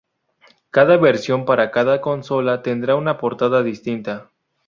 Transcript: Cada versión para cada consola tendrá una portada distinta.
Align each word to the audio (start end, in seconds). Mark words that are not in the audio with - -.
Cada 0.71 0.97
versión 0.97 1.45
para 1.45 1.69
cada 1.69 2.01
consola 2.01 2.63
tendrá 2.63 2.95
una 2.95 3.19
portada 3.19 3.61
distinta. 3.61 4.31